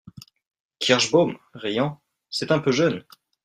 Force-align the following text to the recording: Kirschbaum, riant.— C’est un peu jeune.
Kirschbaum, 0.79 1.37
riant.— 1.53 2.01
C’est 2.31 2.51
un 2.51 2.57
peu 2.57 2.71
jeune. 2.71 3.05